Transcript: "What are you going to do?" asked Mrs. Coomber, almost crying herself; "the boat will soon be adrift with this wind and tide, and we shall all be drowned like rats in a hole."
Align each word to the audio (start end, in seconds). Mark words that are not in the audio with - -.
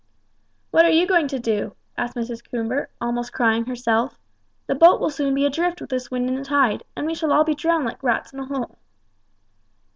"What 0.71 0.83
are 0.83 0.89
you 0.89 1.05
going 1.05 1.27
to 1.27 1.37
do?" 1.37 1.75
asked 1.95 2.15
Mrs. 2.15 2.43
Coomber, 2.43 2.87
almost 2.99 3.31
crying 3.33 3.65
herself; 3.65 4.17
"the 4.65 4.73
boat 4.73 4.99
will 4.99 5.11
soon 5.11 5.35
be 5.35 5.45
adrift 5.45 5.79
with 5.79 5.91
this 5.91 6.09
wind 6.09 6.27
and 6.27 6.43
tide, 6.43 6.81
and 6.95 7.05
we 7.05 7.13
shall 7.13 7.31
all 7.31 7.43
be 7.43 7.53
drowned 7.53 7.85
like 7.85 8.01
rats 8.01 8.33
in 8.33 8.39
a 8.39 8.45
hole." 8.45 8.79